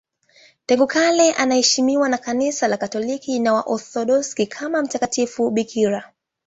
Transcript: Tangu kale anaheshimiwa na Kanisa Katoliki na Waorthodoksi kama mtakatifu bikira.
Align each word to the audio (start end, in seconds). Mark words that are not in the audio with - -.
Tangu 0.65 0.87
kale 0.87 1.33
anaheshimiwa 1.33 2.09
na 2.09 2.17
Kanisa 2.17 2.77
Katoliki 2.77 3.39
na 3.39 3.53
Waorthodoksi 3.53 4.47
kama 4.47 4.81
mtakatifu 4.83 5.49
bikira. 5.51 6.13